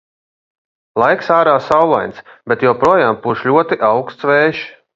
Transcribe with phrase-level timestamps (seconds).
[1.01, 4.65] Laiks ārā saulains, bet joprojām pūš ļoti auksts vējš.